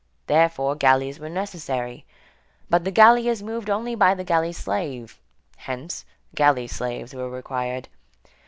[0.25, 2.07] Therefore, galleys were necessary;
[2.71, 5.19] but the galley is moved only by the galley slave;
[5.57, 7.87] hence, galley slaves were required.